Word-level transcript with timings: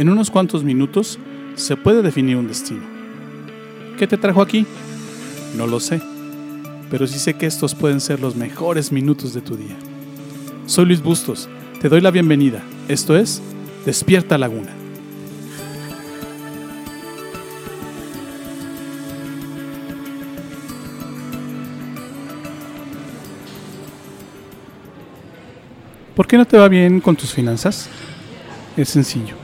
En 0.00 0.08
unos 0.08 0.30
cuantos 0.30 0.64
minutos 0.64 1.18
se 1.56 1.76
puede 1.76 2.00
definir 2.00 2.38
un 2.38 2.48
destino. 2.48 2.80
¿Qué 3.98 4.06
te 4.06 4.16
trajo 4.16 4.40
aquí? 4.40 4.64
No 5.58 5.66
lo 5.66 5.78
sé, 5.78 6.00
pero 6.90 7.06
sí 7.06 7.18
sé 7.18 7.34
que 7.34 7.44
estos 7.44 7.74
pueden 7.74 8.00
ser 8.00 8.18
los 8.18 8.34
mejores 8.34 8.92
minutos 8.92 9.34
de 9.34 9.42
tu 9.42 9.58
día. 9.58 9.76
Soy 10.64 10.86
Luis 10.86 11.02
Bustos, 11.02 11.50
te 11.82 11.90
doy 11.90 12.00
la 12.00 12.10
bienvenida. 12.10 12.62
Esto 12.88 13.14
es 13.14 13.42
Despierta 13.84 14.38
Laguna. 14.38 14.70
¿Por 26.16 26.26
qué 26.26 26.38
no 26.38 26.46
te 26.46 26.56
va 26.56 26.68
bien 26.68 27.02
con 27.02 27.16
tus 27.16 27.34
finanzas? 27.34 27.90
Es 28.78 28.88
sencillo. 28.88 29.39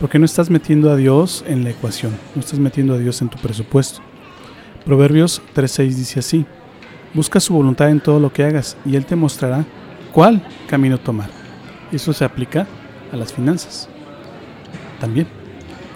Porque 0.00 0.18
no 0.18 0.24
estás 0.24 0.48
metiendo 0.48 0.90
a 0.90 0.96
Dios 0.96 1.44
en 1.46 1.64
la 1.64 1.70
ecuación, 1.70 2.12
no 2.34 2.40
estás 2.40 2.58
metiendo 2.58 2.94
a 2.94 2.98
Dios 2.98 3.20
en 3.20 3.28
tu 3.28 3.38
presupuesto. 3.38 4.00
Proverbios 4.84 5.42
3.6 5.54 5.88
dice 5.88 6.20
así, 6.20 6.46
busca 7.14 7.40
su 7.40 7.52
voluntad 7.52 7.90
en 7.90 8.00
todo 8.00 8.20
lo 8.20 8.32
que 8.32 8.44
hagas 8.44 8.76
y 8.86 8.94
Él 8.96 9.04
te 9.04 9.16
mostrará 9.16 9.64
cuál 10.12 10.42
camino 10.68 10.98
tomar. 10.98 11.30
Eso 11.90 12.12
se 12.12 12.24
aplica 12.24 12.66
a 13.12 13.16
las 13.16 13.32
finanzas. 13.32 13.88
También, 15.00 15.26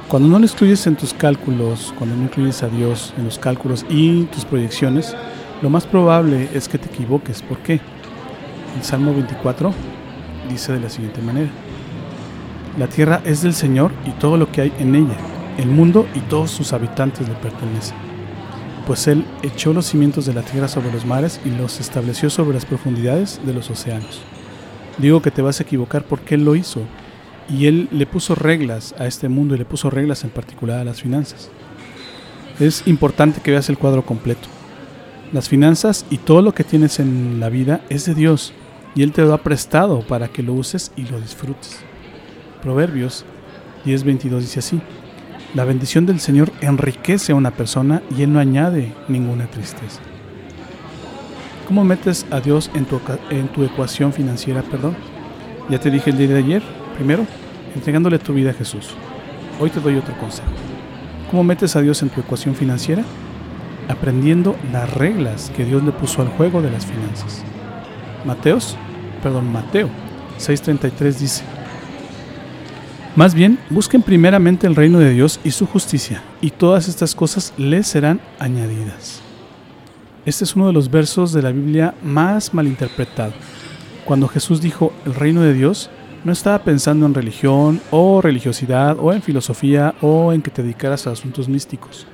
cuando 0.09 0.28
no 0.28 0.39
lo 0.39 0.45
excluyes 0.45 0.87
en 0.87 0.97
tus 0.97 1.14
cálculos, 1.14 1.95
cuando 1.97 2.16
no 2.16 2.25
incluyes 2.25 2.62
a 2.62 2.69
Dios 2.69 3.14
en 3.16 3.25
los 3.25 3.39
cálculos 3.39 3.87
y 3.89 4.25
tus 4.25 4.45
proyecciones, 4.45 5.16
lo 5.62 5.70
más 5.70 5.87
probable 5.87 6.48
es 6.53 6.69
que 6.69 6.78
te 6.78 6.89
equivoques. 6.89 7.41
¿Por 7.41 7.59
qué? 7.59 7.80
El 8.77 8.83
Salmo 8.83 9.12
24 9.14 9.73
dice 10.50 10.73
de 10.73 10.80
la 10.80 10.91
siguiente 10.91 11.23
manera. 11.23 11.50
La 12.78 12.86
tierra 12.86 13.20
es 13.27 13.42
del 13.42 13.52
Señor 13.52 13.92
y 14.06 14.12
todo 14.12 14.38
lo 14.38 14.50
que 14.50 14.62
hay 14.62 14.72
en 14.78 14.94
ella. 14.94 15.16
El 15.58 15.66
mundo 15.66 16.06
y 16.14 16.20
todos 16.20 16.50
sus 16.50 16.72
habitantes 16.72 17.28
le 17.28 17.34
pertenecen. 17.34 17.97
Pues 18.86 19.06
Él 19.08 19.27
echó 19.42 19.74
los 19.74 19.84
cimientos 19.84 20.24
de 20.24 20.33
la 20.33 20.41
tierra 20.41 20.69
sobre 20.69 20.91
los 20.91 21.05
mares 21.05 21.38
y 21.44 21.50
los 21.50 21.80
estableció 21.80 22.30
sobre 22.30 22.55
las 22.55 22.64
profundidades 22.64 23.41
de 23.44 23.52
los 23.52 23.69
océanos. 23.69 24.22
Digo 24.97 25.20
que 25.20 25.30
te 25.30 25.42
vas 25.42 25.60
a 25.60 25.64
equivocar 25.64 26.05
porque 26.05 26.34
Él 26.34 26.47
lo 26.47 26.56
hizo 26.56 26.80
y 27.47 27.66
Él 27.66 27.88
le 27.92 28.06
puso 28.06 28.34
reglas 28.34 28.94
a 28.98 29.06
este 29.06 29.28
mundo 29.28 29.54
y 29.54 29.58
le 29.58 29.66
puso 29.66 29.91
reglas 29.91 30.25
en 30.25 30.30
particular 30.30 30.78
a 30.78 30.84
las 30.84 31.02
finanzas. 31.02 31.50
Es 32.58 32.86
importante 32.86 33.42
que 33.42 33.50
veas 33.50 33.69
el 33.69 33.77
cuadro 33.77 34.06
completo. 34.06 34.48
Las 35.30 35.47
finanzas 35.50 36.06
y 36.08 36.16
todo 36.16 36.41
lo 36.41 36.54
que 36.54 36.64
tienes 36.64 37.00
en 37.00 37.38
la 37.38 37.50
vida 37.50 37.82
es 37.91 38.06
de 38.06 38.14
Dios 38.14 38.54
y 38.94 39.02
Él 39.02 39.12
te 39.12 39.22
lo 39.22 39.34
ha 39.34 39.42
prestado 39.42 40.00
para 40.00 40.28
que 40.28 40.42
lo 40.42 40.54
uses 40.54 40.91
y 40.97 41.02
lo 41.02 41.20
disfrutes. 41.20 41.91
Proverbios 42.62 43.24
10:22 43.84 44.38
dice 44.38 44.60
así, 44.60 44.80
la 45.55 45.64
bendición 45.64 46.06
del 46.06 46.20
Señor 46.20 46.50
enriquece 46.60 47.32
a 47.32 47.34
una 47.34 47.50
persona 47.50 48.02
y 48.16 48.22
Él 48.22 48.32
no 48.32 48.38
añade 48.38 48.94
ninguna 49.08 49.46
tristeza. 49.46 50.00
¿Cómo 51.66 51.84
metes 51.84 52.27
a 52.30 52.41
Dios 52.41 52.70
en 52.74 52.84
tu, 52.84 53.00
en 53.30 53.48
tu 53.48 53.64
ecuación 53.64 54.12
financiera? 54.12 54.62
Perdón. 54.62 54.96
Ya 55.69 55.78
te 55.78 55.91
dije 55.91 56.10
el 56.10 56.19
día 56.19 56.28
de 56.28 56.38
ayer. 56.38 56.62
Primero, 56.96 57.27
entregándole 57.74 58.19
tu 58.19 58.32
vida 58.34 58.50
a 58.50 58.54
Jesús. 58.54 58.91
Hoy 59.60 59.70
te 59.70 59.80
doy 59.80 59.97
otro 59.97 60.16
consejo. 60.19 60.48
¿Cómo 61.30 61.44
metes 61.44 61.76
a 61.76 61.82
Dios 61.82 62.02
en 62.02 62.10
tu 62.10 62.20
ecuación 62.20 62.54
financiera? 62.54 63.02
Aprendiendo 63.88 64.56
las 64.72 64.92
reglas 64.92 65.50
que 65.56 65.64
Dios 65.64 65.82
le 65.82 65.92
puso 65.92 66.22
al 66.22 66.28
juego 66.28 66.62
de 66.62 66.70
las 66.70 66.86
finanzas. 66.86 67.42
Mateos, 68.24 68.76
perdón, 69.22 69.52
Mateo 69.52 69.88
6:33 70.38 71.19
dice, 71.19 71.44
más 73.14 73.34
bien, 73.34 73.58
busquen 73.68 74.02
primeramente 74.02 74.66
el 74.66 74.74
reino 74.74 74.98
de 74.98 75.10
Dios 75.10 75.38
y 75.44 75.50
su 75.50 75.66
justicia, 75.66 76.22
y 76.41 76.50
todas 76.50 76.88
estas 76.88 77.14
cosas 77.14 77.53
les 77.59 77.87
serán 77.87 78.20
añadidas. 78.38 79.20
Este 80.25 80.44
es 80.44 80.56
uno 80.56 80.69
de 80.69 80.72
los 80.72 80.91
versos 80.91 81.32
de 81.32 81.42
la 81.42 81.53
Biblia 81.53 81.94
más 82.03 82.54
malinterpretado. 82.54 83.34
Cuando 84.04 84.28
Jesús 84.28 84.62
dijo 84.62 84.92
el 85.04 85.14
reino 85.14 85.42
de 85.42 85.53
Dios, 85.53 85.91
no 86.25 86.32
estaba 86.32 86.60
pensando 86.60 87.04
en 87.04 87.14
religión 87.14 87.81
o 87.91 88.22
religiosidad 88.22 88.97
o 88.98 89.12
en 89.12 89.20
filosofía 89.20 89.94
o 90.00 90.32
en 90.32 90.41
que 90.41 90.50
te 90.50 90.62
dedicaras 90.62 91.06
a 91.06 91.10
asuntos 91.10 91.48
místicos. 91.48 92.06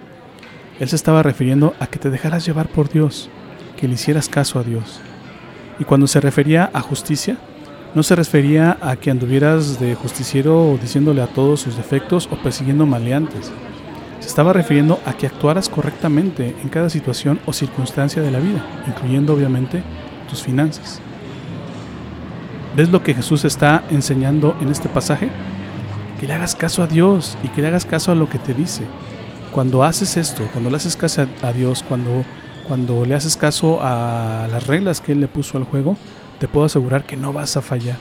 Él 0.81 0.89
se 0.89 0.97
estaba 0.97 1.23
refiriendo 1.23 1.75
a 1.79 1.87
que 1.87 1.99
te 1.99 2.11
dejaras 2.11 2.47
llevar 2.47 2.69
por 2.69 2.89
Dios, 2.89 3.29
que 3.77 3.87
le 3.87 3.95
hicieras 3.95 4.29
caso 4.29 4.59
a 4.59 4.65
Dios. 4.65 5.01
Y 5.79 5.85
cuando 5.85 6.07
se 6.07 6.21
refería 6.21 6.71
a 6.73 6.81
justicia, 6.81 7.37
no 7.95 8.03
se 8.03 8.15
refería 8.15 8.79
a 8.83 8.97
que 8.97 9.11
anduvieras 9.11 9.81
de 9.81 9.95
justiciero 9.95 10.79
diciéndole 10.81 11.23
a 11.23 11.27
todos 11.27 11.61
sus 11.61 11.77
defectos 11.77 12.29
o 12.31 12.37
persiguiendo 12.37 12.87
maleantes. 12.87 13.51
Se 14.21 14.29
estaba 14.29 14.53
refiriendo 14.53 15.01
a 15.07 15.15
que 15.15 15.27
actuaras 15.27 15.69
correctamente 15.69 16.55
en 16.63 16.69
cada 16.69 16.91
situación 16.91 17.41
o 17.47 17.53
circunstancia 17.53 18.21
de 18.21 18.31
la 18.31 18.41
vida, 18.41 18.65
incluyendo 18.87 19.33
obviamente 19.33 19.83
tus 20.29 20.43
finanzas. 20.43 21.01
¿Ves 22.77 22.91
lo 22.91 23.03
que 23.03 23.15
Jesús 23.15 23.45
está 23.45 23.83
enseñando 23.91 24.57
en 24.61 24.69
este 24.69 24.89
pasaje? 24.89 25.31
Que 26.21 26.27
le 26.27 26.35
hagas 26.35 26.55
caso 26.55 26.83
a 26.83 26.87
Dios 26.87 27.39
y 27.43 27.49
que 27.49 27.63
le 27.63 27.69
hagas 27.69 27.87
caso 27.87 28.13
a 28.13 28.15
lo 28.15 28.29
que 28.29 28.39
te 28.39 28.55
dice. 28.55 28.85
Cuando 29.51 29.83
haces 29.83 30.17
esto, 30.17 30.47
cuando 30.53 30.69
le 30.69 30.77
haces 30.77 30.95
caso 30.97 31.27
a 31.43 31.53
Dios, 31.53 31.83
cuando, 31.89 32.25
cuando 32.67 33.05
le 33.07 33.15
haces 33.15 33.37
caso 33.37 33.79
a 33.81 34.47
las 34.51 34.67
reglas 34.67 35.01
que 35.01 35.13
Él 35.13 35.21
le 35.21 35.29
puso 35.29 35.57
al 35.57 35.65
juego, 35.65 35.97
te 36.39 36.49
puedo 36.49 36.67
asegurar 36.67 37.05
que 37.05 37.17
no 37.17 37.33
vas 37.33 37.57
a 37.57 37.63
fallar. 37.63 37.99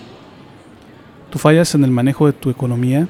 Tú 1.30 1.40
fallas 1.40 1.76
en 1.76 1.84
el 1.84 1.92
manejo 1.92 2.26
de 2.28 2.34
tu 2.34 2.50
economía 2.50 3.08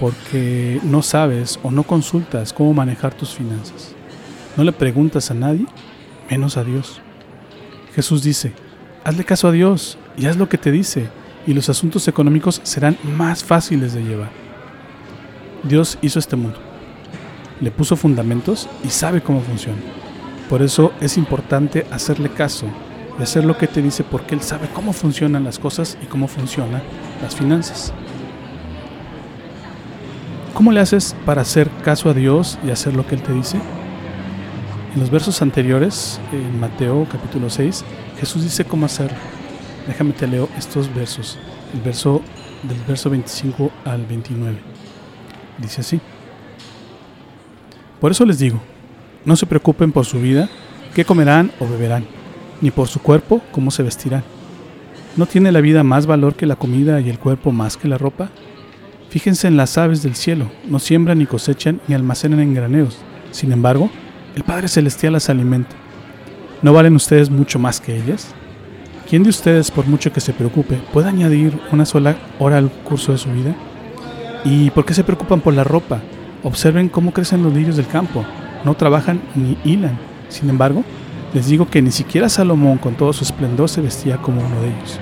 porque 0.00 0.80
no 0.82 1.02
sabes 1.02 1.60
o 1.62 1.70
no 1.70 1.84
consultas 1.84 2.52
cómo 2.52 2.74
manejar 2.74 3.14
tus 3.14 3.30
finanzas. 3.34 3.94
No 4.56 4.64
le 4.64 4.72
preguntas 4.72 5.30
a 5.30 5.34
nadie, 5.34 5.66
menos 6.30 6.56
a 6.56 6.64
Dios. 6.64 7.00
Jesús 7.94 8.22
dice, 8.22 8.52
hazle 9.04 9.24
caso 9.24 9.48
a 9.48 9.52
Dios 9.52 9.98
y 10.16 10.26
haz 10.26 10.36
lo 10.36 10.48
que 10.48 10.58
te 10.58 10.70
dice 10.70 11.08
y 11.46 11.54
los 11.54 11.68
asuntos 11.68 12.08
económicos 12.08 12.60
serán 12.64 12.96
más 13.16 13.44
fáciles 13.44 13.92
de 13.92 14.02
llevar. 14.02 14.30
Dios 15.62 15.98
hizo 16.02 16.18
este 16.18 16.36
mundo, 16.36 16.58
le 17.60 17.70
puso 17.70 17.96
fundamentos 17.96 18.68
y 18.82 18.88
sabe 18.88 19.20
cómo 19.20 19.40
funciona. 19.40 19.78
Por 20.48 20.62
eso 20.62 20.92
es 21.00 21.16
importante 21.16 21.86
hacerle 21.90 22.28
caso 22.28 22.66
y 23.18 23.22
hacer 23.22 23.44
lo 23.44 23.58
que 23.58 23.66
te 23.66 23.82
dice 23.82 24.04
porque 24.04 24.34
Él 24.34 24.42
sabe 24.42 24.68
cómo 24.72 24.92
funcionan 24.92 25.44
las 25.44 25.58
cosas 25.58 25.98
y 26.02 26.06
cómo 26.06 26.28
funcionan 26.28 26.82
las 27.20 27.36
finanzas. 27.36 27.92
¿Cómo 30.54 30.72
le 30.72 30.80
haces 30.80 31.16
para 31.24 31.42
hacer 31.42 31.70
caso 31.82 32.10
a 32.10 32.14
Dios 32.14 32.58
y 32.64 32.70
hacer 32.70 32.94
lo 32.94 33.06
que 33.06 33.14
Él 33.14 33.22
te 33.22 33.32
dice? 33.32 33.58
En 34.94 35.00
los 35.00 35.10
versos 35.10 35.40
anteriores, 35.40 36.20
en 36.32 36.60
Mateo 36.60 37.06
capítulo 37.10 37.48
6, 37.48 37.84
Jesús 38.18 38.42
dice 38.42 38.64
cómo 38.64 38.86
hacerlo. 38.86 39.16
Déjame 39.86 40.12
te 40.12 40.26
leo 40.26 40.48
estos 40.58 40.94
versos, 40.94 41.38
el 41.74 41.80
verso 41.80 42.22
del 42.62 42.78
verso 42.86 43.10
25 43.10 43.70
al 43.84 44.04
29. 44.06 44.58
Dice 45.58 45.80
así. 45.80 46.00
Por 48.00 48.10
eso 48.10 48.26
les 48.26 48.38
digo, 48.38 48.60
no 49.24 49.36
se 49.36 49.46
preocupen 49.46 49.92
por 49.92 50.04
su 50.04 50.20
vida, 50.20 50.48
qué 50.94 51.04
comerán 51.04 51.50
o 51.60 51.66
beberán 51.66 52.21
ni 52.62 52.70
por 52.70 52.88
su 52.88 53.00
cuerpo 53.00 53.42
cómo 53.50 53.70
se 53.70 53.82
vestirán. 53.82 54.24
¿No 55.16 55.26
tiene 55.26 55.52
la 55.52 55.60
vida 55.60 55.82
más 55.82 56.06
valor 56.06 56.34
que 56.34 56.46
la 56.46 56.56
comida 56.56 56.98
y 57.00 57.10
el 57.10 57.18
cuerpo 57.18 57.52
más 57.52 57.76
que 57.76 57.88
la 57.88 57.98
ropa? 57.98 58.30
Fíjense 59.10 59.46
en 59.46 59.58
las 59.58 59.76
aves 59.76 60.02
del 60.02 60.14
cielo, 60.14 60.50
no 60.66 60.78
siembran 60.78 61.18
ni 61.18 61.26
cosechan 61.26 61.82
ni 61.86 61.94
almacenan 61.94 62.40
en 62.40 62.54
graneros. 62.54 62.96
Sin 63.30 63.52
embargo, 63.52 63.90
el 64.34 64.44
Padre 64.44 64.68
Celestial 64.68 65.12
las 65.12 65.28
alimenta. 65.28 65.76
¿No 66.62 66.72
valen 66.72 66.96
ustedes 66.96 67.28
mucho 67.28 67.58
más 67.58 67.78
que 67.78 67.94
ellas? 67.94 68.28
¿Quién 69.06 69.24
de 69.24 69.28
ustedes, 69.28 69.70
por 69.70 69.86
mucho 69.86 70.10
que 70.10 70.20
se 70.20 70.32
preocupe, 70.32 70.80
puede 70.94 71.08
añadir 71.08 71.58
una 71.72 71.84
sola 71.84 72.16
hora 72.38 72.56
al 72.56 72.70
curso 72.70 73.12
de 73.12 73.18
su 73.18 73.30
vida? 73.30 73.54
¿Y 74.44 74.70
por 74.70 74.86
qué 74.86 74.94
se 74.94 75.04
preocupan 75.04 75.40
por 75.42 75.52
la 75.52 75.64
ropa? 75.64 76.00
Observen 76.42 76.88
cómo 76.88 77.12
crecen 77.12 77.42
los 77.42 77.52
lirios 77.52 77.76
del 77.76 77.86
campo. 77.86 78.24
No 78.64 78.74
trabajan 78.74 79.20
ni 79.34 79.58
hilan. 79.64 79.98
Sin 80.30 80.48
embargo, 80.48 80.82
les 81.34 81.46
digo 81.46 81.68
que 81.68 81.80
ni 81.80 81.90
siquiera 81.90 82.28
Salomón 82.28 82.78
con 82.78 82.94
todo 82.94 83.12
su 83.12 83.24
esplendor 83.24 83.68
se 83.68 83.80
vestía 83.80 84.18
como 84.18 84.44
uno 84.44 84.60
de 84.60 84.68
ellos. 84.68 85.00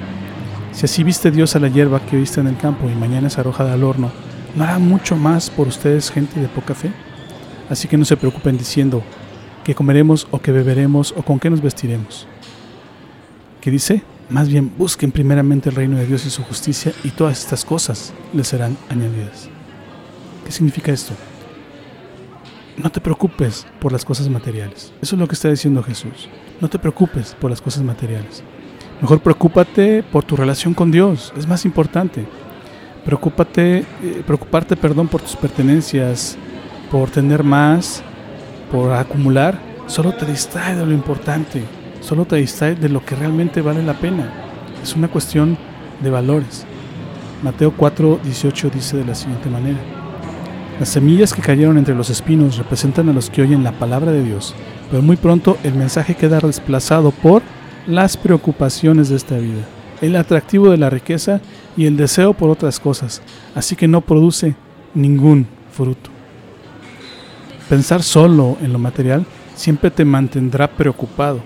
Si 0.73 0.87
así 0.87 1.03
viste 1.03 1.31
Dios 1.31 1.57
a 1.57 1.59
la 1.59 1.69
hierba 1.69 2.01
que 2.01 2.17
viste 2.17 2.41
en 2.41 2.47
el 2.47 2.57
campo 2.57 2.89
y 2.89 2.95
mañana 2.95 3.27
es 3.27 3.39
arrojada 3.39 3.73
al 3.73 3.83
horno, 3.83 4.11
¿no 4.55 4.65
hará 4.65 4.79
mucho 4.79 5.17
más 5.17 5.51
por 5.51 5.67
ustedes 5.67 6.11
gente 6.11 6.41
de 6.41 6.49
poca 6.49 6.75
fe? 6.75 6.93
Así 7.69 7.89
que 7.89 7.97
no 7.97 8.05
se 8.05 8.17
preocupen 8.17 8.57
diciendo 8.57 9.03
que 9.65 9.75
comeremos 9.75 10.29
o 10.31 10.41
que 10.41 10.53
beberemos 10.53 11.13
o 11.17 11.23
con 11.23 11.41
qué 11.41 11.51
nos 11.51 11.61
vestiremos. 11.61 12.27
¿Qué 13.61 13.71
dice? 13.71 14.03
Más 14.29 14.49
bien 14.49 14.73
busquen 14.79 15.11
primeramente 15.11 15.69
el 15.69 15.75
reino 15.75 15.97
de 15.97 16.07
Dios 16.07 16.25
y 16.25 16.31
su 16.31 16.45
justicia 16.45 16.93
y 17.03 17.11
todas 17.11 17.41
estas 17.41 17.65
cosas 17.65 18.13
les 18.33 18.47
serán 18.47 18.77
añadidas. 18.89 19.49
¿Qué 20.45 20.53
significa 20.53 20.93
esto? 20.93 21.15
No 22.81 22.91
te 22.91 23.01
preocupes 23.01 23.67
por 23.79 23.93
las 23.93 24.05
cosas 24.05 24.29
materiales. 24.29 24.93
Eso 25.01 25.17
es 25.17 25.21
lo 25.21 25.29
que 25.29 25.35
está 25.35 25.49
diciendo 25.49 25.83
Jesús. 25.83 26.29
No 26.61 26.69
te 26.69 26.79
preocupes 26.79 27.37
por 27.41 27.51
las 27.51 27.61
cosas 27.61 27.83
materiales. 27.83 28.43
Mejor 29.01 29.21
preocúpate 29.21 30.03
por 30.03 30.25
tu 30.25 30.37
relación 30.37 30.75
con 30.75 30.91
Dios. 30.91 31.33
Es 31.37 31.47
más 31.47 31.65
importante. 31.65 32.27
Preocúpate, 33.05 33.79
eh, 33.79 34.23
preocuparte 34.27 34.77
perdón, 34.77 35.09
por 35.09 35.23
tus 35.23 35.37
pertenencias, 35.37 36.37
por 36.91 37.11
tener 37.11 37.43
más, 37.43 38.03
por 38.71 38.93
acumular, 38.93 39.59
solo 39.87 40.13
te 40.13 40.27
distrae 40.27 40.77
de 40.77 40.85
lo 40.85 40.93
importante, 40.93 41.63
solo 42.01 42.25
te 42.25 42.37
distrae 42.37 42.75
de 42.75 42.89
lo 42.89 43.05
que 43.05 43.17
realmente 43.17 43.63
vale 43.63 43.83
la 43.83 43.95
pena. 43.95 44.31
Es 44.83 44.95
una 44.95 45.09
cuestión 45.09 45.57
de 46.03 46.11
valores. 46.11 46.67
Mateo 47.43 47.73
4, 47.75 48.21
18 48.23 48.71
dice 48.71 48.99
de 48.99 49.05
la 49.07 49.15
siguiente 49.15 49.49
manera. 49.49 50.00
Las 50.81 50.89
semillas 50.89 51.35
que 51.35 51.43
cayeron 51.43 51.77
entre 51.77 51.95
los 51.95 52.09
espinos 52.09 52.57
representan 52.57 53.11
a 53.11 53.13
los 53.13 53.29
que 53.29 53.43
oyen 53.43 53.63
la 53.63 53.73
palabra 53.73 54.13
de 54.13 54.25
Dios, 54.25 54.55
pero 54.91 55.03
muy 55.03 55.17
pronto 55.17 55.59
el 55.63 55.75
mensaje 55.75 56.15
queda 56.15 56.41
desplazado 56.41 57.11
por 57.11 57.43
las 57.87 58.17
preocupaciones 58.17 59.11
de 59.11 59.17
esta 59.17 59.37
vida, 59.37 59.67
el 60.01 60.17
atractivo 60.17 60.71
de 60.71 60.79
la 60.79 60.89
riqueza 60.89 61.43
y 61.77 61.85
el 61.85 61.99
deseo 61.99 62.33
por 62.33 62.49
otras 62.49 62.81
cosas, 62.81 63.21
así 63.55 63.77
que 63.77 63.89
no 63.89 64.01
produce 64.01 64.55
ningún 64.95 65.47
fruto. 65.71 66.09
Pensar 67.69 68.03
solo 68.03 68.57
en 68.63 68.73
lo 68.73 68.79
material 68.79 69.27
siempre 69.55 69.91
te 69.91 70.07
mantendrá 70.07 70.67
preocupado, 70.67 71.43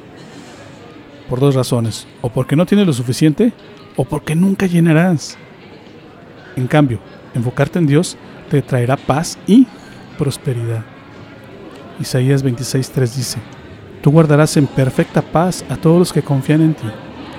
por 1.28 1.40
dos 1.40 1.56
razones, 1.56 2.06
o 2.20 2.28
porque 2.28 2.54
no 2.54 2.66
tienes 2.66 2.86
lo 2.86 2.92
suficiente, 2.92 3.52
o 3.96 4.04
porque 4.04 4.36
nunca 4.36 4.66
llenarás. 4.66 5.36
En 6.54 6.68
cambio, 6.68 7.00
enfocarte 7.34 7.80
en 7.80 7.88
Dios 7.88 8.16
te 8.50 8.62
traerá 8.62 8.96
paz 8.96 9.38
y 9.46 9.66
prosperidad. 10.18 10.84
Isaías 12.00 12.44
26:3 12.44 13.14
dice, 13.14 13.38
Tú 14.02 14.10
guardarás 14.10 14.56
en 14.56 14.66
perfecta 14.66 15.22
paz 15.22 15.64
a 15.70 15.76
todos 15.76 15.98
los 15.98 16.12
que 16.12 16.22
confían 16.22 16.60
en 16.60 16.74
ti, 16.74 16.86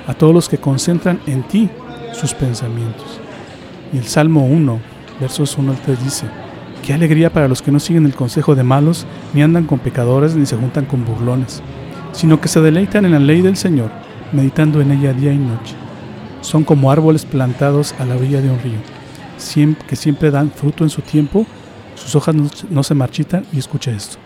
a 0.07 0.13
todos 0.13 0.34
los 0.34 0.50
que 0.50 0.57
concentran 0.57 1.19
en 1.28 1.44
ti 1.44 1.69
sus 2.13 2.34
pensamientos. 2.34 3.19
Y 3.94 3.98
el 3.98 4.06
Salmo 4.06 4.46
1, 4.46 4.80
versos 5.19 5.57
1 5.57 5.72
al 5.72 5.78
3 5.78 6.04
dice, 6.04 6.25
Qué 6.84 6.94
alegría 6.94 7.31
para 7.31 7.48
los 7.48 7.62
que 7.62 7.72
no 7.72 7.80
siguen 7.80 8.06
el 8.06 8.16
consejo 8.16 8.56
de 8.56 8.63
malos, 8.63 9.06
ni 9.34 9.42
andan 9.42 9.66
con 9.66 9.80
pecadores, 9.80 10.36
ni 10.36 10.46
se 10.46 10.56
juntan 10.56 10.86
con 10.86 11.06
burlones, 11.06 11.62
sino 12.13 12.40
que 12.40 12.48
se 12.48 12.62
deleitan 12.62 13.06
en 13.06 13.12
la 13.12 13.19
ley 13.19 13.42
del 13.42 13.58
Señor, 13.58 13.92
meditando 14.31 14.81
en 14.81 14.92
ella 14.92 15.13
día 15.13 15.34
y 15.34 15.38
noche. 15.38 15.75
Son 16.42 16.63
como 16.63 16.92
árboles 16.92 17.25
plantados 17.25 17.96
a 18.00 18.06
la 18.06 18.16
orilla 18.16 18.42
de 18.42 18.50
un 18.50 18.60
río, 18.60 18.78
que 19.88 19.96
siempre 19.96 20.32
dan 20.32 20.52
fruto 20.52 20.84
en 20.84 20.90
su 20.90 21.02
tiempo, 21.02 21.46
sus 21.96 22.16
hojas 22.16 22.36
no 22.70 22.84
se 22.84 22.94
marchitan, 22.94 23.46
y 23.52 23.60
escucha 23.60 23.92
esto, 23.92 24.18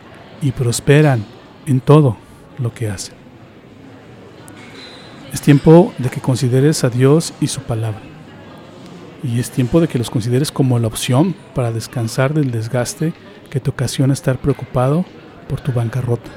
y 0.42 0.52
prosperan 0.52 1.26
en 1.66 1.80
todo 1.80 2.18
lo 2.58 2.74
que 2.74 2.90
hacen. 2.90 3.16
Es 5.34 5.42
tiempo 5.42 5.94
de 6.00 6.10
que 6.10 6.22
consideres 6.22 6.84
a 6.84 6.90
Dios 6.90 7.34
y 7.40 7.48
su 7.48 7.62
palabra. 7.62 8.02
Y 9.24 9.40
es 9.40 9.52
tiempo 9.52 9.80
de 9.80 9.88
que 9.88 10.00
los 10.00 10.10
consideres 10.10 10.52
como 10.52 10.80
la 10.80 10.88
opción 10.88 11.36
para 11.54 11.72
descansar 11.72 12.34
del 12.34 12.52
desgaste 12.52 13.14
que 13.50 13.60
te 13.60 13.70
ocasiona 13.70 14.14
estar 14.14 14.40
preocupado 14.40 15.06
por 15.48 15.60
tu 15.62 15.72
bancarrota, 15.72 16.30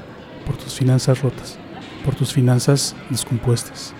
por 0.45 0.57
tus 0.57 0.73
finanzas 0.73 1.21
rotas, 1.21 1.57
por 2.05 2.13
tus 2.13 2.33
finanzas 2.33 2.95
descompuestas. 3.09 3.93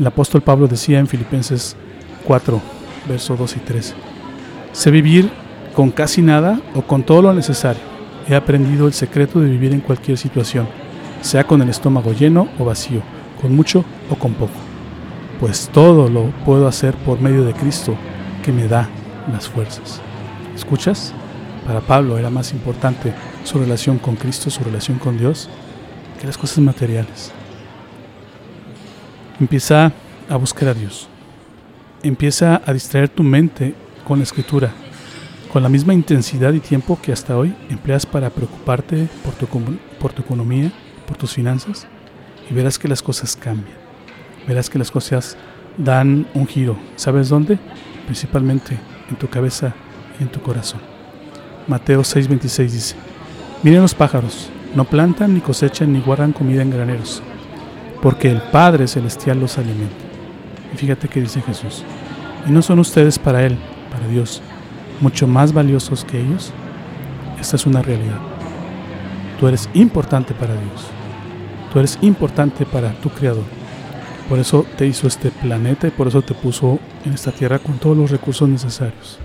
El 0.00 0.06
apóstol 0.06 0.42
Pablo 0.42 0.66
decía 0.66 0.98
en 0.98 1.06
Filipenses 1.06 1.76
4, 2.24 2.60
versos 3.06 3.38
2 3.38 3.56
y 3.56 3.60
13, 3.60 3.94
sé 4.72 4.90
vivir 4.90 5.30
con 5.74 5.90
casi 5.90 6.22
nada 6.22 6.60
o 6.74 6.82
con 6.82 7.02
todo 7.02 7.22
lo 7.22 7.34
necesario. 7.34 7.82
He 8.28 8.34
aprendido 8.34 8.86
el 8.86 8.92
secreto 8.92 9.40
de 9.40 9.50
vivir 9.50 9.72
en 9.72 9.80
cualquier 9.80 10.16
situación, 10.16 10.68
sea 11.20 11.44
con 11.44 11.62
el 11.62 11.68
estómago 11.68 12.12
lleno 12.12 12.48
o 12.58 12.64
vacío, 12.64 13.02
con 13.40 13.54
mucho 13.54 13.84
o 14.10 14.14
con 14.14 14.34
poco. 14.34 14.52
Pues 15.40 15.68
todo 15.72 16.08
lo 16.08 16.26
puedo 16.44 16.68
hacer 16.68 16.94
por 16.94 17.20
medio 17.20 17.44
de 17.44 17.52
Cristo 17.52 17.96
que 18.44 18.52
me 18.52 18.68
da 18.68 18.88
las 19.32 19.48
fuerzas. 19.48 20.00
¿Escuchas? 20.54 21.12
Para 21.66 21.80
Pablo 21.80 22.18
era 22.18 22.30
más 22.30 22.52
importante 22.52 23.12
su 23.44 23.58
relación 23.58 23.98
con 23.98 24.16
Cristo, 24.16 24.50
su 24.50 24.62
relación 24.64 24.98
con 24.98 25.18
Dios, 25.18 25.48
que 26.20 26.26
las 26.26 26.38
cosas 26.38 26.58
materiales. 26.58 27.32
Empieza 29.40 29.92
a 30.28 30.36
buscar 30.36 30.68
a 30.68 30.74
Dios. 30.74 31.08
Empieza 32.04 32.60
a 32.66 32.72
distraer 32.72 33.08
tu 33.08 33.22
mente 33.22 33.74
con 34.04 34.18
la 34.18 34.24
escritura, 34.24 34.72
con 35.52 35.62
la 35.62 35.68
misma 35.68 35.94
intensidad 35.94 36.52
y 36.52 36.58
tiempo 36.58 36.98
que 37.00 37.12
hasta 37.12 37.36
hoy 37.36 37.54
empleas 37.70 38.06
para 38.06 38.28
preocuparte 38.30 39.08
por 39.22 39.34
tu, 39.34 39.44
economía, 40.20 40.72
por 41.06 41.16
tus 41.16 41.32
finanzas, 41.32 41.86
y 42.50 42.54
verás 42.54 42.76
que 42.76 42.88
las 42.88 43.02
cosas 43.02 43.36
cambian. 43.36 43.76
Verás 44.48 44.68
que 44.68 44.80
las 44.80 44.90
cosas 44.90 45.36
dan 45.78 46.26
un 46.34 46.48
giro. 46.48 46.76
¿Sabes 46.96 47.28
dónde? 47.28 47.60
Principalmente 48.06 48.76
en 49.08 49.14
tu 49.14 49.28
cabeza 49.28 49.72
y 50.18 50.24
en 50.24 50.28
tu 50.28 50.42
corazón. 50.42 50.80
Mateo 51.68 52.00
6:26 52.00 52.68
dice, 52.68 52.96
miren 53.62 53.82
los 53.82 53.94
pájaros, 53.94 54.50
no 54.74 54.84
plantan, 54.84 55.34
ni 55.34 55.40
cosechan, 55.40 55.92
ni 55.92 56.00
guardan 56.00 56.32
comida 56.32 56.62
en 56.62 56.70
graneros, 56.70 57.22
porque 58.00 58.28
el 58.28 58.42
Padre 58.42 58.88
Celestial 58.88 59.38
los 59.38 59.56
alimenta. 59.56 60.01
Y 60.72 60.76
fíjate 60.76 61.08
que 61.08 61.20
dice 61.20 61.40
Jesús, 61.42 61.84
y 62.46 62.50
no 62.50 62.62
son 62.62 62.78
ustedes 62.78 63.18
para 63.18 63.44
Él, 63.44 63.56
para 63.90 64.08
Dios, 64.08 64.42
mucho 65.00 65.26
más 65.26 65.52
valiosos 65.52 66.04
que 66.04 66.20
ellos. 66.20 66.52
Esta 67.40 67.56
es 67.56 67.66
una 67.66 67.82
realidad. 67.82 68.18
Tú 69.38 69.48
eres 69.48 69.68
importante 69.74 70.34
para 70.34 70.54
Dios. 70.54 70.86
Tú 71.72 71.78
eres 71.78 71.98
importante 72.02 72.64
para 72.64 72.92
tu 73.00 73.10
Creador. 73.10 73.44
Por 74.28 74.38
eso 74.38 74.64
te 74.76 74.86
hizo 74.86 75.06
este 75.06 75.30
planeta 75.30 75.88
y 75.88 75.90
por 75.90 76.08
eso 76.08 76.22
te 76.22 76.34
puso 76.34 76.78
en 77.04 77.12
esta 77.12 77.32
tierra 77.32 77.58
con 77.58 77.78
todos 77.78 77.96
los 77.96 78.10
recursos 78.10 78.48
necesarios. 78.48 79.18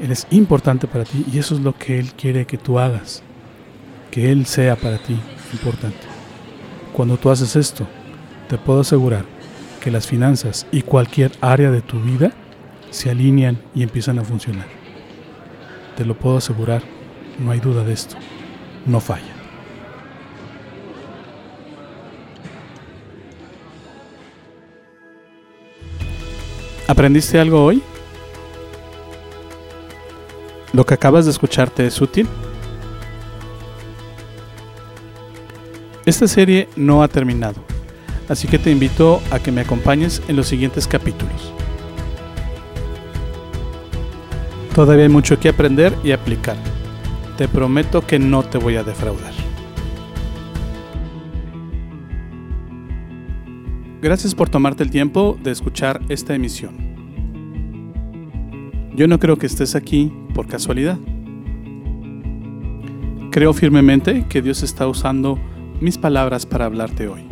Él 0.00 0.12
es 0.12 0.26
importante 0.30 0.86
para 0.86 1.04
ti 1.04 1.24
y 1.32 1.38
eso 1.38 1.54
es 1.54 1.60
lo 1.60 1.76
que 1.76 1.98
Él 1.98 2.12
quiere 2.14 2.46
que 2.46 2.58
tú 2.58 2.78
hagas. 2.78 3.22
Que 4.10 4.30
Él 4.30 4.46
sea 4.46 4.76
para 4.76 4.98
ti 4.98 5.18
importante. 5.52 6.06
Cuando 6.92 7.16
tú 7.16 7.30
haces 7.30 7.56
esto, 7.56 7.86
te 8.48 8.58
puedo 8.58 8.80
asegurar 8.80 9.24
que 9.82 9.90
las 9.90 10.06
finanzas 10.06 10.64
y 10.70 10.82
cualquier 10.82 11.32
área 11.40 11.72
de 11.72 11.82
tu 11.82 12.00
vida 12.00 12.32
se 12.90 13.10
alinean 13.10 13.60
y 13.74 13.82
empiezan 13.82 14.20
a 14.20 14.24
funcionar. 14.24 14.66
Te 15.96 16.04
lo 16.04 16.16
puedo 16.16 16.36
asegurar, 16.36 16.82
no 17.40 17.50
hay 17.50 17.58
duda 17.58 17.82
de 17.82 17.92
esto. 17.92 18.14
No 18.86 19.00
falla. 19.00 19.24
¿Aprendiste 26.86 27.40
algo 27.40 27.64
hoy? 27.64 27.82
¿Lo 30.72 30.86
que 30.86 30.94
acabas 30.94 31.24
de 31.24 31.32
escucharte 31.32 31.86
es 31.86 32.00
útil? 32.00 32.28
Esta 36.06 36.28
serie 36.28 36.68
no 36.76 37.02
ha 37.02 37.08
terminado, 37.08 37.71
así 38.32 38.48
que 38.48 38.58
te 38.58 38.70
invito 38.70 39.20
a 39.30 39.38
que 39.38 39.52
me 39.52 39.60
acompañes 39.60 40.22
en 40.26 40.36
los 40.36 40.48
siguientes 40.48 40.88
capítulos. 40.88 41.52
Todavía 44.74 45.04
hay 45.04 45.10
mucho 45.10 45.38
que 45.38 45.50
aprender 45.50 45.94
y 46.02 46.12
aplicar. 46.12 46.56
Te 47.36 47.46
prometo 47.46 48.00
que 48.00 48.18
no 48.18 48.42
te 48.42 48.56
voy 48.56 48.76
a 48.76 48.84
defraudar. 48.84 49.32
Gracias 54.00 54.34
por 54.34 54.48
tomarte 54.48 54.82
el 54.82 54.90
tiempo 54.90 55.38
de 55.42 55.50
escuchar 55.50 56.00
esta 56.08 56.34
emisión. 56.34 56.74
Yo 58.96 59.06
no 59.08 59.18
creo 59.18 59.36
que 59.36 59.46
estés 59.46 59.74
aquí 59.74 60.10
por 60.34 60.46
casualidad. 60.46 60.98
Creo 63.30 63.52
firmemente 63.52 64.26
que 64.26 64.40
Dios 64.40 64.62
está 64.62 64.88
usando 64.88 65.38
mis 65.80 65.98
palabras 65.98 66.46
para 66.46 66.64
hablarte 66.64 67.08
hoy. 67.08 67.31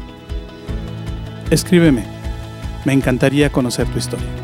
Escríbeme. 1.51 2.05
Me 2.85 2.93
encantaría 2.93 3.51
conocer 3.51 3.85
tu 3.89 3.99
historia. 3.99 4.40